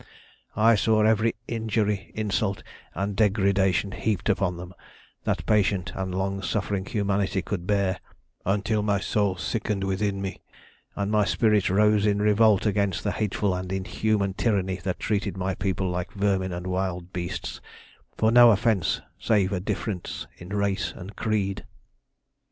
[0.55, 2.63] "I saw every injury, insult,
[2.95, 4.73] and degradation heaped upon them
[5.25, 7.99] that patient and long suffering humanity could bear,
[8.43, 10.41] until my soul sickened within me,
[10.95, 15.53] and my spirit rose in revolt against the hateful and inhuman tyranny that treated my
[15.53, 17.61] people like vermin and wild beasts,
[18.17, 21.63] for no offence save a difference in race and creed.